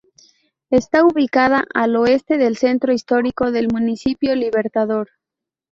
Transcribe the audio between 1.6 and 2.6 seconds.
al oeste del